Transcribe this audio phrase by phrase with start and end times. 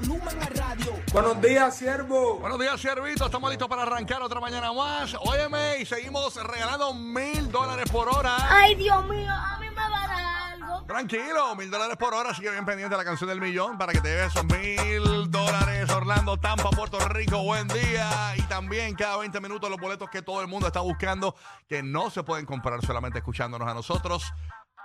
[0.00, 0.92] Volumen a radio.
[1.12, 2.38] Buenos días, siervo.
[2.38, 3.24] Buenos días, Siervito.
[3.24, 5.16] Estamos listos para arrancar otra mañana más.
[5.20, 8.36] Óyeme, y seguimos regalando mil dólares por hora.
[8.50, 10.82] Ay, Dios mío, a mí me va a dar algo.
[10.86, 12.30] Tranquilo, mil dólares por hora.
[12.30, 15.30] Así que bien pendiente de la canción del millón para que te lleves esos mil
[15.30, 15.88] dólares.
[15.90, 17.42] Orlando, Tampa, Puerto Rico.
[17.42, 18.34] Buen día.
[18.36, 21.34] Y también cada 20 minutos los boletos que todo el mundo está buscando
[21.68, 24.30] que no se pueden comprar solamente escuchándonos a nosotros.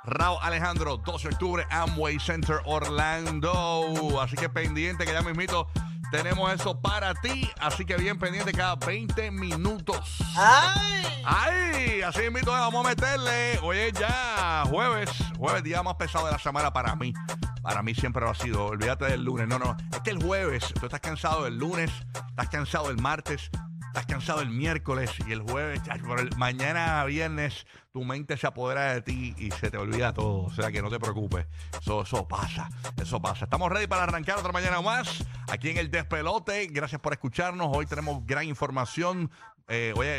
[0.04, 4.20] Raúl Alejandro, 12 de octubre, Amway Center, Orlando.
[4.22, 5.68] Así que pendiente que ya mismito
[6.12, 7.50] tenemos eso para ti.
[7.60, 10.18] Así que bien pendiente cada 20 minutos.
[10.36, 11.04] ¡Ay!
[11.26, 12.02] ¡Ay!
[12.02, 13.60] Así mismito vamos a meterle.
[13.60, 17.14] Hoy es ya jueves, jueves, día más pesado de la semana para mí.
[17.62, 18.66] Para mí siempre lo ha sido.
[18.66, 19.48] Olvídate del lunes.
[19.48, 19.78] No, no.
[19.92, 21.92] Es que el jueves, tú estás cansado del lunes,
[22.30, 23.52] estás cansado del martes,
[23.92, 28.48] estás cansado el miércoles y el jueves, chacho, pero el mañana viernes tu mente se
[28.48, 30.44] apodera de ti y se te olvida todo.
[30.44, 31.46] O sea que no te preocupes.
[31.82, 32.70] Eso, pasa.
[32.96, 33.44] Eso pasa.
[33.44, 36.68] Estamos ready para arrancar otra mañana más aquí en el Despelote.
[36.68, 37.68] Gracias por escucharnos.
[37.70, 39.30] Hoy tenemos gran información.
[39.68, 40.10] Eh, oye,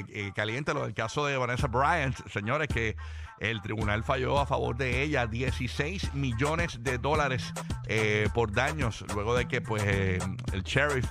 [0.00, 2.96] eh, eh, caliente lo del caso de Vanessa Bryant, señores, que
[3.42, 7.52] el tribunal falló a favor de ella 16 millones de dólares
[7.88, 10.18] eh, por daños luego de que pues eh,
[10.52, 11.06] el sheriff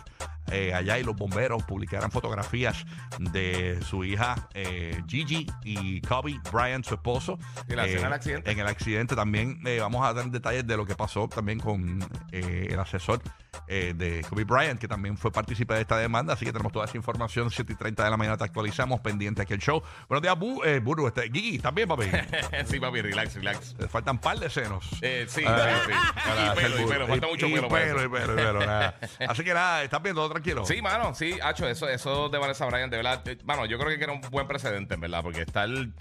[0.52, 2.86] eh, allá y los bomberos publicaran fotografías
[3.20, 7.38] de su hija eh, Gigi y Kobe Bryant, su esposo.
[7.70, 8.52] ¿Y la escena Eh, del accidente?
[8.52, 12.00] En el accidente también eh, vamos a dar detalles de lo que pasó también con
[12.32, 13.22] eh, el asesor
[13.68, 16.34] eh, de Kobe Bryant, que también fue partícipe de esta demanda.
[16.34, 17.50] Así que tenemos toda esa información.
[17.52, 19.82] 7 y 30 de la mañana te actualizamos, pendiente aquí el show.
[20.08, 21.08] Buenos días, Bu, eh, Buru.
[21.08, 22.06] Este, Gigi, ¿también, papi?
[22.66, 23.76] sí, papi, relax, relax.
[23.76, 24.88] Te faltan par de senos.
[25.02, 26.00] Eh, sí, Ah, sí, sí.
[26.30, 28.60] para Y pelo, y pelo, falta mucho y pelo para pelo, y pelo, y pelo,
[28.66, 29.00] nada.
[29.28, 30.22] Así que nada, ¿estás viendo?
[30.22, 30.66] ¿Todo tranquilo?
[30.66, 33.96] Sí, mano, sí, Hacho, eso, eso de Vanessa Bryan, de verdad, eh, mano, yo creo
[33.98, 35.94] que era un buen precedente, en verdad, porque está el.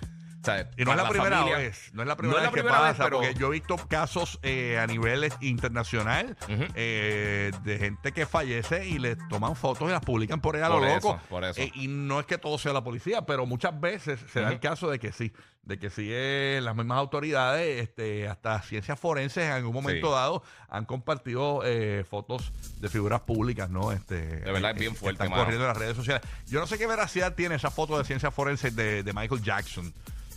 [0.45, 2.51] Sea, Y no es la primera familia- vez, no es la primera No es la
[2.51, 6.65] vez que vez, pasa, pero- porque yo he visto casos eh, a nivel internacional Ujú.
[6.75, 10.69] eh, de gente que fallece y les toman fotos y las publican por ahí a
[10.69, 11.21] lo Por eso, loco.
[11.29, 11.61] por eso.
[11.61, 14.55] Eh, y no es que todo sea la policía, pero muchas veces se da Ujú.
[14.55, 18.99] el caso de que sí, de que sí eh, las mismas autoridades, este, hasta ciencias
[18.99, 20.13] forenses en algún momento Sí.
[20.15, 23.93] dado han compartido eh, fotos de figuras públicas, ¿no?
[23.93, 25.43] Este, De verdad, es bien fuerte, Están mano.
[25.45, 26.23] corriendo en las redes sociales.
[26.47, 29.93] Yo no sé qué veracidad tiene esa foto de ciencias forenses de, de Michael Jackson.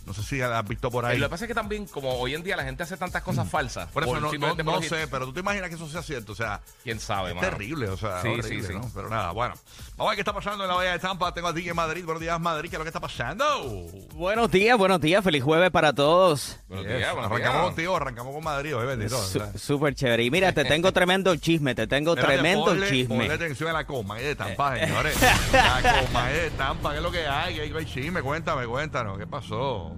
[0.06, 1.16] No sé si la has visto por ahí.
[1.16, 3.22] Eh, Lo que pasa es que también, como hoy en día la gente hace tantas
[3.22, 3.92] cosas falsas, Mm.
[3.92, 6.32] Por eso no, no, no sé, pero tú te imaginas que eso sea cierto.
[6.32, 7.48] O sea, quién sabe, es mano.
[7.48, 7.88] terrible.
[7.88, 8.72] O sea, Sí, horrible, sí, sí.
[8.74, 8.90] ¿no?
[8.94, 9.54] Pero nada, bueno.
[9.96, 11.32] Vamos a ver qué está pasando en la Bahía de Tampa.
[11.32, 12.04] Tengo a ti en Madrid.
[12.04, 12.68] Buenos días, Madrid.
[12.70, 13.44] ¿Qué es lo que está pasando?
[14.14, 16.58] Buenos días, buenos días, feliz jueves para todos.
[16.68, 16.96] Buenos Yes.
[16.98, 17.66] días, buenos arrancamos días.
[17.66, 18.76] contigo, arrancamos con Madrid.
[18.76, 19.16] Hoy, bendito.
[19.56, 20.24] Súper chévere.
[20.24, 23.16] Y mira, te tengo tremendo chisme, te tengo tremendo ponle- chisme.
[23.16, 25.16] Ponle atención a la coma de Tampa, señores.
[25.52, 27.54] la coma de Tampa, ¿qué es lo que hay?
[27.54, 28.22] ¿Qué hay, qué hay chisme?
[28.22, 29.18] Cuéntame, cuéntanos.
[29.18, 29.93] ¿Qué pasó?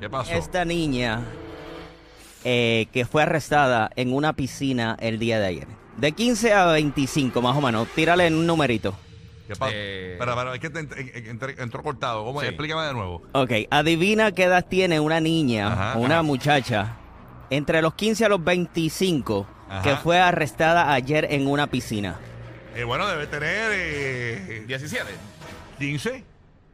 [0.00, 0.32] ¿Qué pasó?
[0.32, 1.22] Esta niña
[2.44, 5.66] eh, que fue arrestada en una piscina el día de ayer.
[5.96, 7.88] De 15 a 25 más o menos.
[7.94, 8.94] Tírale en un numerito.
[9.46, 9.72] ¿Qué pasó?
[9.74, 12.24] Eh, Espera, espera, es que te ent- entró cortado.
[12.24, 12.40] ¿Cómo?
[12.40, 12.46] Sí.
[12.46, 13.22] Explícame de nuevo.
[13.32, 16.22] Ok, adivina qué edad tiene una niña, Ajá, una ajá.
[16.22, 16.96] muchacha,
[17.50, 19.82] entre los 15 a los 25, Ajá.
[19.82, 22.16] que fue arrestada ayer en una piscina.
[22.74, 25.04] Eh, bueno, debe tener eh, 17.
[25.78, 26.24] 15,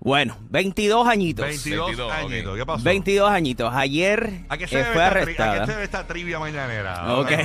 [0.02, 1.44] Bueno, 22 añitos.
[1.44, 2.56] 22, 22, añitos.
[2.56, 2.84] ¿Qué pasó?
[2.84, 3.74] 22 añitos.
[3.74, 5.60] Ayer ¿A qué se, eh, debe fue esta tri- ¿A arrestada.
[5.60, 7.14] qué se debe esta trivia mañanera?
[7.18, 7.28] Ok.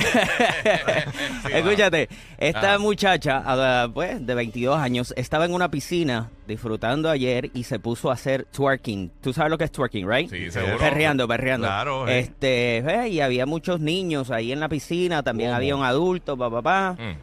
[1.46, 2.08] Sí, Escúchate,
[2.38, 2.78] esta Ajá.
[2.78, 8.10] muchacha, ah, pues, de 22 años, estaba en una piscina disfrutando ayer y se puso
[8.10, 9.10] a hacer twerking.
[9.20, 10.30] ¿Tú sabes lo que es twerking, right?
[10.30, 10.78] Sí, seguro.
[10.78, 11.66] Perreando, perreando.
[11.66, 12.20] Claro, eh.
[12.20, 15.56] Este, eh, y había muchos niños ahí en la piscina, también ¿Cómo?
[15.56, 16.92] había un adulto, papá, papá.
[17.02, 17.16] Mm.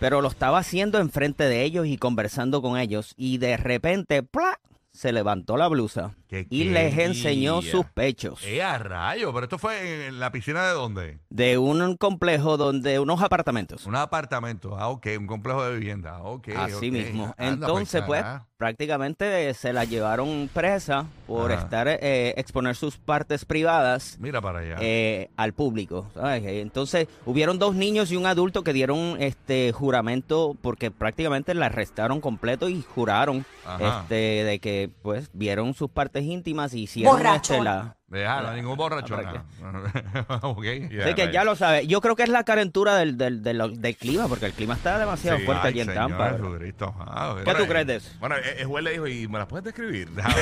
[0.00, 3.14] Pero lo estaba haciendo enfrente de ellos y conversando con ellos.
[3.16, 4.58] Y de repente, ¡plá!
[4.92, 8.42] Se levantó la blusa ¿Qué, y les enseñó sus pechos.
[8.44, 11.18] Eh, a rayo, pero esto fue en la piscina de dónde?
[11.28, 13.84] De un complejo donde unos apartamentos.
[13.84, 14.78] Un apartamento.
[14.78, 16.22] Ah, ok, un complejo de vivienda.
[16.22, 16.48] Ok.
[16.56, 17.34] Así mismo.
[17.36, 18.24] Anda, Entonces, pues,
[18.56, 21.62] prácticamente se la llevaron presa por Ajá.
[21.62, 24.76] estar eh, exponer sus partes privadas Mira para allá.
[24.80, 26.08] eh, al público.
[26.14, 26.42] ¿sabes?
[26.44, 31.66] Eh, Entonces, hubieron dos niños y un adulto que dieron este juramento porque prácticamente la
[31.66, 34.00] arrestaron completo y juraron Ajá.
[34.02, 38.54] este de que pues vieron sus partes íntimas y hicieron este, Borrachón.
[38.56, 39.16] ningún borracho.
[39.16, 40.38] ¿para nada.
[40.42, 40.62] ok.
[40.62, 41.32] Yeah, Así que right.
[41.34, 41.86] ya lo sabes.
[41.86, 44.98] Yo creo que es la calentura del, del, del, del clima, porque el clima está
[44.98, 45.44] demasiado Sí.
[45.44, 46.30] fuerte Ay, allí en señor Tampa.
[46.30, 46.94] Jesucristo.
[47.00, 47.58] Ah, ¿Qué mira.
[47.58, 48.10] tú crees de eso?
[48.20, 50.08] Bueno, el, el juez le dijo, ¿y me la puedes describir?
[50.10, 50.34] Déjame,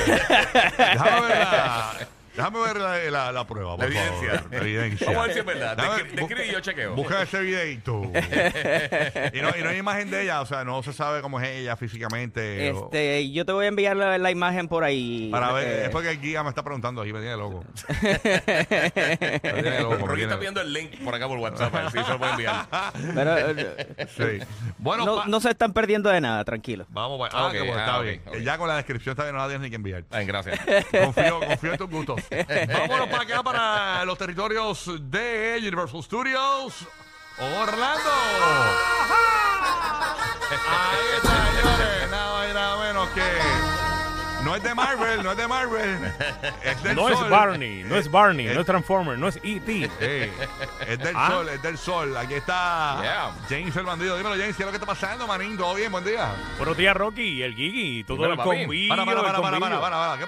[0.79, 1.93] déjame ver la,
[2.37, 4.35] déjame ver la, la, la prueba, por La evidencia.
[4.41, 4.51] favor.
[4.53, 5.07] La evidencia.
[5.07, 5.77] Vamos a ver si es verdad.
[5.77, 6.95] Dame- Descri- describe y yo chequeo.
[6.95, 8.03] Busca ese videito.
[9.33, 11.49] y, no, y no hay imagen de ella, o sea, no se sabe cómo es
[11.49, 12.71] ella físicamente.
[12.73, 15.29] o- Este, yo te voy a enviar la, la imagen por ahí.
[15.31, 17.65] para ver, eh, es porque el guía me está preguntando ahí, me tiene loco.
[18.01, 21.83] Me tiene loco, me Rocky tiene está viendo el link por acá por WhatsApp, a
[21.83, 22.67] ver si se lo puede enviar.
[23.15, 24.47] pero, eh, Sí.
[24.79, 26.87] Bueno, no, pa- no se están perdiendo de nada, tranquilo.
[26.91, 28.23] vamos, pa- Ah, ah, ok, que bueno, ah, está ok, bien.
[28.27, 28.37] ok.
[28.39, 30.05] Ya con la descripción está bien, no la tienes ni que enviar.
[30.11, 30.59] Ay, gracias.
[30.91, 32.20] Confío, confío en tus gustos.
[32.69, 36.87] Vámonos para acá, para los territorios de Universal Studios.
[37.39, 38.11] Orlando.
[40.51, 42.11] Ahí está, señores.
[42.11, 43.23] Nada más y nada menos que.
[44.45, 46.13] No es de Marvel, no es de Marvel.
[46.65, 47.13] Es del No sol.
[47.13, 49.91] es Barney, no es Barney, Eh, no es Transformer, no es E.T.
[50.89, 51.29] Es del Ah.
[51.31, 52.17] sol, es del sol.
[52.17, 53.33] Aquí está Yeah.
[53.51, 54.17] James el bandido.
[54.17, 55.59] Dímelo, James, ¿qué es lo que está pasando, manín?
[55.59, 55.93] ¿Todo bien?
[55.93, 56.33] Buen día.
[56.57, 58.49] Buenos días, Rocky, el Gigi, todo Dímelo, el papi.
[58.63, 58.89] convivio.
[58.89, 59.81] Para, para, el para, para, para, convivio.
[59.83, 60.19] para, para.
[60.19, 60.27] ¿Qué?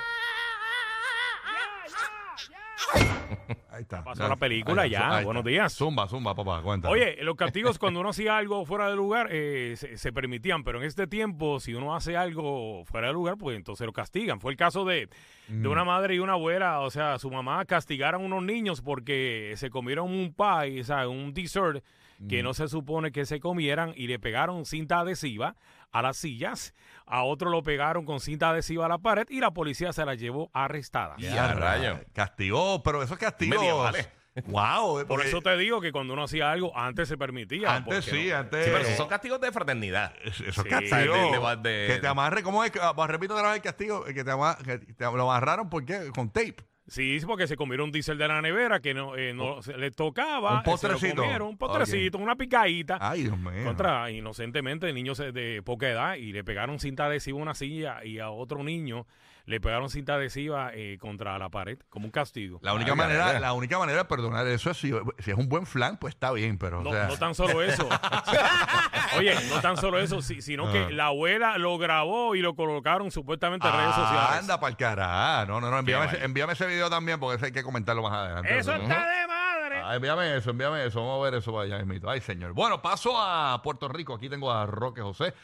[3.72, 4.04] Ahí está.
[4.04, 5.22] Pasó la película Ahí ya.
[5.22, 5.74] Buenos días.
[5.74, 6.90] Zumba, zumba, papá, cuenta.
[6.90, 10.78] Oye, los castigos cuando uno hacía algo fuera de lugar eh, se, se permitían, pero
[10.78, 14.40] en este tiempo, si uno hace algo fuera de lugar, pues entonces lo castigan.
[14.40, 15.08] Fue el caso de,
[15.48, 19.54] de una madre y una abuela, o sea, su mamá castigaron a unos niños porque
[19.56, 21.82] se comieron un pie, o sea, un dessert
[22.28, 25.56] que no se supone que se comieran y le pegaron cinta adhesiva
[25.92, 26.74] a las sillas,
[27.06, 30.14] a otro lo pegaron con cinta adhesiva a la pared y la policía se la
[30.14, 31.14] llevó arrestada.
[31.18, 32.00] Ya, rayo.
[32.12, 33.58] Castigó, pero esos castigos.
[33.60, 34.08] Medievales.
[34.46, 34.94] Wow.
[35.00, 37.74] Por porque eso te digo que cuando uno hacía algo, antes se permitía.
[37.76, 38.64] Antes porque sí, no- antes.
[38.64, 40.14] Sí, pero esos son castigos de fraternidad.
[40.24, 40.70] Esos Sí.
[40.70, 41.62] castigos.
[41.62, 42.70] De- de- de- que te amarre, ¿cómo es?
[42.70, 44.04] Que- ah, repito otra vez el castigo.
[44.04, 46.10] Que te, ama- que te lo amarraron, ¿por qué?
[46.14, 46.56] Con tape.
[46.86, 49.90] Sí, porque se comieron un diésel de la nevera que no, eh, no se le
[49.92, 50.54] tocaba.
[50.54, 51.22] Un eh, se lo postrecito.
[51.22, 52.98] comieron, un postrecito, una picadita.
[53.00, 53.64] Ay, Dios mío.
[53.64, 58.18] Contra inocentemente niños de poca edad y le pegaron cinta adhesiva a una silla y
[58.18, 59.06] a otro niño
[59.44, 62.58] le pegaron cinta adhesiva eh, contra la pared como un castigo.
[62.62, 65.48] La única, Ay, manera, la única manera de perdonar eso es si, si es un
[65.48, 66.80] buen flan, pues está bien, pero.
[66.82, 67.88] No, o sea, no tan solo eso.
[69.18, 70.72] Oye, no tan solo eso, si- sino Ah.
[70.72, 74.38] que la abuela lo grabó y lo colocaron supuestamente en redes Ah, sociales.
[74.40, 75.46] Anda para el carajo.
[75.46, 75.78] No, no, no.
[75.78, 78.58] Envíame, ese, envíame ese video también porque ese hay que comentarlo más adelante.
[78.58, 78.82] Eso Ujú.
[78.82, 79.80] está de madre.
[79.84, 81.00] Ah, envíame eso, envíame eso.
[81.00, 81.84] Vamos a ver eso para allá.
[82.06, 82.52] Ay, señor.
[82.52, 84.14] Bueno, paso a Puerto Rico.
[84.14, 85.34] Aquí tengo a Roque José.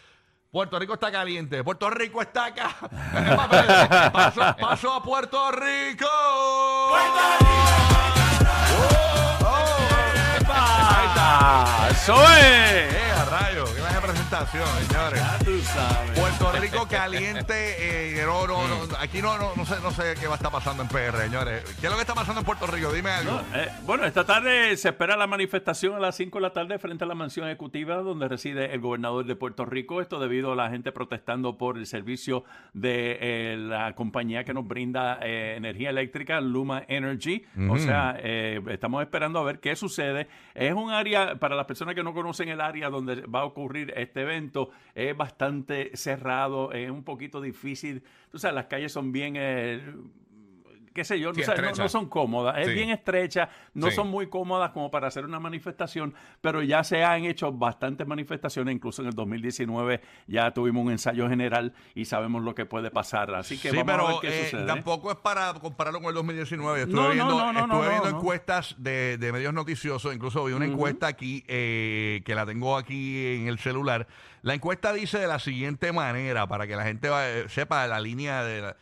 [0.51, 1.63] Puerto Rico está caliente.
[1.63, 2.77] Puerto Rico está acá.
[3.15, 3.67] En el papel.
[4.13, 6.07] paso, paso a Puerto Rico.
[6.89, 7.19] ¡Puerto
[10.51, 11.89] Ahí está.
[11.91, 12.95] ¡Eso es!
[12.95, 13.78] Eh, a.
[14.29, 15.21] Presentación, señores.
[15.21, 16.21] Ya tú sabes.
[16.21, 20.27] Puerto Rico caliente, eh, no, no, no, aquí no, no, no sé, no sé qué
[20.27, 21.65] va a estar pasando en PR, señores.
[21.81, 22.93] ¿Qué es lo que está pasando en Puerto Rico?
[22.93, 23.41] Dime algo.
[23.55, 27.05] Eh, bueno, esta tarde se espera la manifestación a las 5 de la tarde frente
[27.05, 30.03] a la mansión ejecutiva donde reside el gobernador de Puerto Rico.
[30.03, 32.45] Esto debido a la gente protestando por el servicio
[32.75, 37.47] de eh, la compañía que nos brinda eh, energía eléctrica, Luma Energy.
[37.71, 40.29] O sea, estamos esperando a ver qué sucede.
[40.55, 43.95] Es un área, para las personas que no conocen el área donde va a ocurrir
[43.97, 48.03] este evento, es bastante cerrado, es un poquito difícil.
[48.31, 49.35] Tú sabes, las calles son bien...
[49.37, 49.81] eh,
[50.95, 51.43] qué sé yo, Sí,
[51.79, 52.75] no, son cómodas, es Sí.
[52.75, 53.97] bien estrecha, no Sí.
[53.97, 58.75] son muy cómodas como para hacer una manifestación, pero ya se han hecho bastantes manifestaciones,
[58.75, 63.35] incluso en el 2019 ya tuvimos un ensayo general y sabemos lo que puede pasar,
[63.35, 64.67] así que vamos a ver qué eh, sucede.
[64.67, 66.83] tampoco es para compararlo con el 2019.
[66.83, 70.15] Estuve No, no, viendo, no, no, estuve viendo encuestas de, de medios noticiosos.
[70.15, 74.07] Incluso vi una encuesta aquí eh, que la tengo aquí en el celular.
[74.43, 78.01] La encuesta dice de la siguiente manera, para que la gente va- eh, sepa la
[78.01, 78.61] línea de...
[78.63, 78.77] la-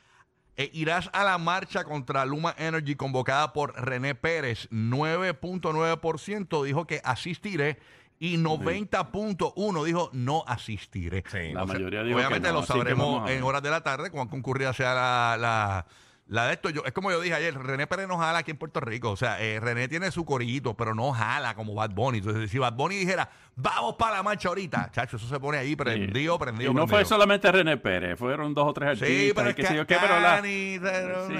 [0.56, 4.68] eh, irás a la marcha contra Luma Energy convocada por René Pérez.
[4.70, 7.78] 9.9% dijo que asistiré
[8.18, 11.22] y 90.1 dijo no asistiré.
[11.30, 11.52] Sí.
[11.52, 13.82] La O sea, mayoría dijo que obviamente no, lo que sabremos en horas de la
[13.82, 15.86] tarde cuando concurrida sea la, la,
[16.28, 16.70] la de esto.
[16.70, 19.10] Yo, es como yo dije ayer, René Pérez no jala aquí en Puerto Rico.
[19.10, 22.18] O sea, eh, René tiene su corillito, pero no jala como Bad Bunny.
[22.18, 25.74] Entonces, si Bad Bunny dijera, vamos para la marcha ahorita, chacho, eso se pone ahí
[25.76, 29.08] prendido, prendido, y no fue solamente René Pérez, fueron dos o tres artistas.
[29.08, 31.34] Sí, pero es que sé yo qué, pero la- Cani, pero- Sí.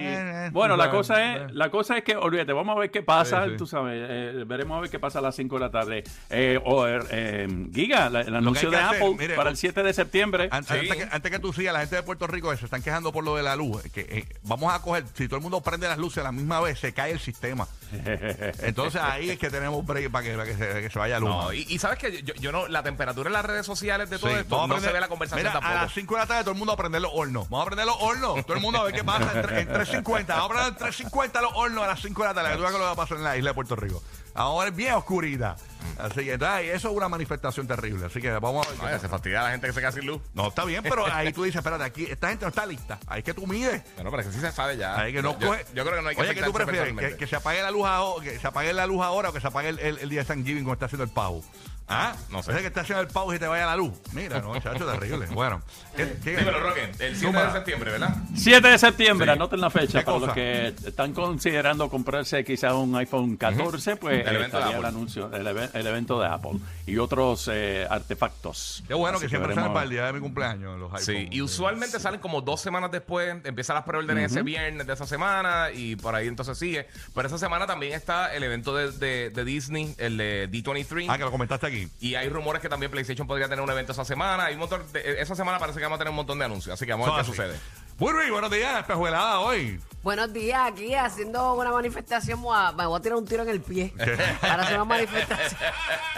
[0.52, 3.56] Bueno, la cosa es, la cosa es que, olvídate, vamos a ver qué pasa, Sí,
[3.58, 6.04] tú sabes, eh, veremos a ver qué pasa a las 5 de la tarde.
[6.30, 9.56] Eh, o eh, eh, Giga, la- el anuncio que de que Apple mire, para el
[9.56, 10.48] 7 de septiembre.
[10.50, 13.24] Antes, que, antes que tú sigas, la gente de Puerto Rico se están quejando por
[13.24, 13.82] lo de la luz.
[13.92, 16.78] Que vamos a coger, si todo el mundo prende las luces a la misma vez,
[16.78, 17.66] se cae el sistema.
[18.62, 21.28] Entonces ahí es que tenemos break para que, para que se, que se vaya luz.
[21.30, 24.18] No, y, y sabes que yo, yo no, la temperatura en las redes sociales de
[24.18, 25.78] todo Sí, esto no se ve la conversación Mira, tampoco.
[25.78, 27.48] A las 5 de la tarde todo el mundo a prender los hornos.
[27.48, 28.44] Vamos a prender los hornos.
[28.44, 30.26] Todo el mundo a ver qué pasa en, tre- en 3.50.
[30.28, 32.50] Vamos a prender en 3.50 los hornos a las 5 de la tarde.
[32.50, 34.02] Que tú veas lo que va a pasar en la isla de Puerto Rico.
[34.34, 35.56] Ahora es bien oscurita.
[35.98, 38.06] Así que entonces, eso es una manifestación terrible.
[38.06, 38.94] Así que vamos a ver.
[38.94, 40.20] Ay, se fastidia a la gente que se queda sin luz.
[40.34, 42.98] No, está bien, pero ahí tú dices, espérate, aquí esta gente no está lista.
[43.06, 43.82] Ahí es que tú mides.
[43.94, 44.98] Bueno, pero es que sí se sabe ya.
[44.98, 46.94] Ahí que no yo, coge- yo creo que no hay que Oye, ¿qué tú prefieres?
[46.96, 49.40] Que, que se apague la luz ahora, que se apague la luz ahora o que
[49.40, 51.42] se apague el, el- el día de Thanksgiving cuando está haciendo el pavo.
[51.88, 52.16] ¿Ah?
[52.30, 52.50] No sé.
[52.50, 53.92] Ese que está haciendo el pavo y te vaya la luz.
[54.12, 55.26] Mira, no, chacho, terrible.
[55.26, 55.62] Bueno.
[55.96, 56.82] ¿qué- qué- Dímelo, Roque.
[56.98, 57.44] El 7 Zumba.
[57.46, 58.16] de septiembre, ¿verdad?
[58.34, 59.30] 7 de septiembre, Sí.
[59.30, 60.00] anoten la fecha.
[60.00, 60.26] ¿Qué Para cosa?
[60.26, 64.74] los que están considerando comprarse quizás un iPhone 14, pues El evento de estaría el
[64.84, 64.88] Apple.
[64.88, 68.82] anuncio, el, eve- el evento de Apple y otros eh, artefactos.
[68.88, 71.34] Qué bueno Así que siempre salen para el día de mi cumpleaños los Sí, iPhones.
[71.36, 75.68] y usualmente salen como dos semanas después, empiezan las preórdenes ese viernes de esa semana
[75.72, 76.88] y por ahí entonces sigue.
[77.14, 81.06] Pero esa semana también está el evento de, de- de Disney, el de D23.
[81.08, 81.88] Ah, que lo comentaste aquí.
[82.00, 84.46] Y hay rumores que también PlayStation podría tener un evento esa semana.
[84.46, 86.74] Hay un montón de- esa semana parece que vamos a tener un montón de anuncios.
[86.74, 87.50] Así que vamos a ver qué Eso así.
[87.52, 87.60] sucede.
[87.98, 89.80] Buenos días, espejuelada hoy.
[90.06, 92.40] Buenos días, aquí haciendo una manifestación.
[92.40, 93.92] voy a- Me voy a tirar un tiro en el pie
[94.40, 95.60] para hacer una manifestación.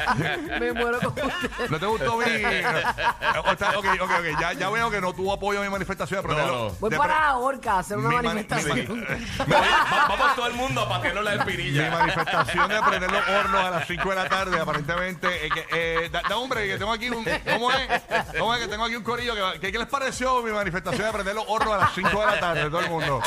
[0.61, 1.71] Me muero con ustedes.
[1.71, 2.25] ¿No te gustó mi...?
[3.39, 4.41] o ok, ok, ok.
[4.41, 6.23] Ya, ya veo que no tuvo apoyo a mi manifestación.
[6.23, 6.71] Pero No, de- no.
[6.81, 9.01] Voy de- para Orca a hacer una mi mani- manifestación.
[9.01, 11.91] mi- Va- vamos todo el mundo a patearnos la Mi espirilla.
[11.91, 15.47] manifestación de prender los hornos a las 5 de la tarde, aparentemente.
[15.47, 17.25] eh, que, eh, da, da, hombre, que tengo aquí un.
[17.25, 18.03] ¿Cómo es?
[18.39, 19.35] ¿Cómo es que tengo aquí un corillo?
[19.35, 22.21] Que, va- que- ¿Qué les pareció mi manifestación de prender los hornos a las 5
[22.21, 22.65] de la tarde?
[22.69, 23.23] Todo el mundo.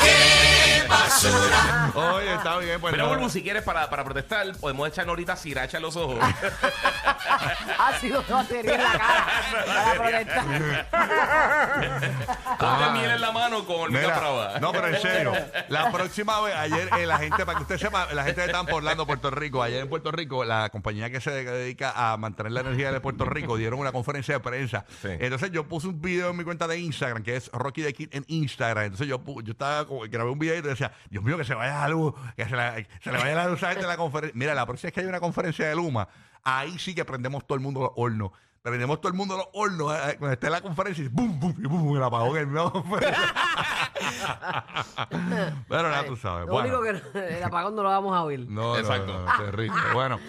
[1.95, 2.91] Oye, está bien, pues.
[2.91, 3.09] Pero.
[3.09, 6.19] Bulbu, si quieres para, para protestar, podemos echar ahorita siracha en los ojos.
[7.79, 9.25] Ácido de batería en la cara
[9.67, 10.45] para protestar.
[12.59, 12.91] Ponte Ah.
[12.93, 15.33] miel en la mano con hormiga Mira, no, pero en serio,
[15.69, 18.73] la próxima vez, ayer, eh, la gente, para que usted sepa, la gente de Tampa,
[18.75, 22.61] Orlando, Puerto Rico, ayer en Puerto Rico, la compañía que se dedica a mantener la
[22.61, 24.85] energía de Puerto Rico dieron una conferencia de prensa.
[25.01, 25.09] Sí.
[25.19, 28.09] Entonces yo puse un video en mi cuenta de Instagram, que es Rocky the Kid
[28.11, 28.85] en Instagram.
[28.85, 31.53] Entonces yo, pu- yo estaba, como- grabé un video y decía, Dios mío, que se
[31.53, 33.89] vaya la luz, que se, la- se le vaya la luz a la gente en
[33.89, 34.37] la conferencia.
[34.37, 36.07] Mira, la próxima vez que hay una conferencia de Luma,
[36.43, 38.31] ahí sí que prendemos todo el mundo los hornos.
[38.61, 41.55] Prendemos todo el mundo los hornos eh, cuando esté en la conferencia y ¡bum, bum!
[41.57, 41.97] Y ¡bum!
[41.97, 43.33] El apagón en la conferencia.
[45.67, 46.45] Pero nada, tú sabes.
[46.47, 46.79] Lo Bueno.
[46.79, 48.39] único que no- el apagón no lo vamos a oír.
[48.47, 49.13] No, no, Exacto.
[49.13, 49.81] no, no, terrible.
[49.93, 50.19] Bueno,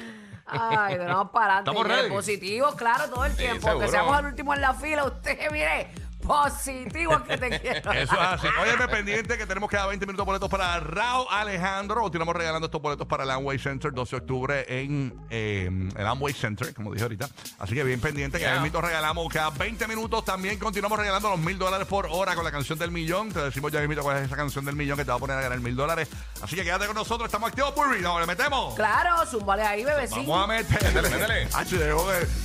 [0.47, 1.71] Ay, pero vamos para adelante.
[1.71, 2.11] Estamos ready.
[2.11, 3.63] Positivos, claro, todo el tiempo.
[3.69, 3.87] seguro.
[3.87, 5.05] que seamos el último en la fila.
[5.05, 5.91] Usted, mire,
[6.23, 7.93] positivo que te quiero.
[7.93, 8.47] eso es así.
[8.61, 12.01] Óyeme pendiente que tenemos que dar 20 minutos boletos para Raúl Alejandro.
[12.03, 16.33] Continuamos regalando estos boletos para el Amway Center 12 de octubre en eh, el Amway
[16.33, 17.29] Center, como dije ahorita.
[17.59, 18.55] Así que bien pendiente que Yeah.
[18.55, 20.25] ahí mismo regalamos cada 20 minutos.
[20.25, 23.33] También continuamos regalando los mil dólares por hora con la canción del millón.
[23.33, 25.39] Te decimos ya mismo cuál es esa canción del millón que te va a poner
[25.39, 26.09] a ganar mil dólares.
[26.43, 27.27] Así que quédate con nosotros.
[27.27, 28.01] Estamos activos, Burry.
[28.01, 28.75] No, le metemos.
[28.75, 30.21] Claro, zumbale ahí, bebecito.
[30.21, 30.91] Vamos a meterle.
[30.91, 31.49] Métele, métele.
[31.55, 31.65] Ah,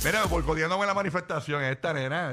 [0.04, 2.32] Mira, boicoteándome la manifestación esta nena.